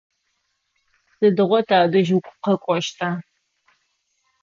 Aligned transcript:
Сыдигъо 1.15 1.59
тадэжь 1.67 2.11
укъэкӏощта? 2.17 3.09